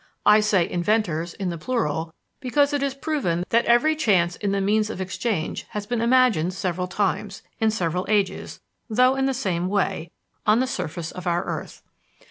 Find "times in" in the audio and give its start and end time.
6.87-7.69